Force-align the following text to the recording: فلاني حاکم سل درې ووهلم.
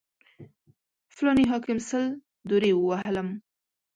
فلاني 1.15 1.43
حاکم 1.51 1.77
سل 1.89 2.03
درې 2.49 2.71
ووهلم. 2.75 3.27